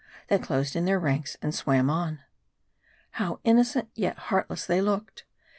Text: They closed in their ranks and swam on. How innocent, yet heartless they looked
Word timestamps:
They 0.29 0.39
closed 0.39 0.75
in 0.75 0.85
their 0.85 0.99
ranks 0.99 1.37
and 1.43 1.53
swam 1.53 1.87
on. 1.91 2.21
How 3.11 3.39
innocent, 3.43 3.89
yet 3.93 4.17
heartless 4.17 4.65
they 4.65 4.81
looked 4.81 5.25